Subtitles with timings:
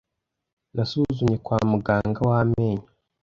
[0.75, 2.85] Nasuzumye kwa muganga w'amenyo.